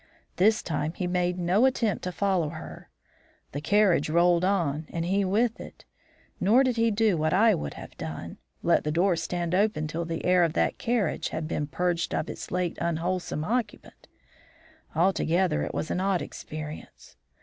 [0.37, 2.89] This time he made no attempt to follow her;
[3.51, 5.85] the carriage rolled on and he with it.
[6.39, 10.05] Nor did he do what I would have done, let the door stand open till
[10.05, 14.07] the air of that carriage had been purged of its late unwholesome occupant.
[14.95, 17.15] Altogether, it was an odd experience.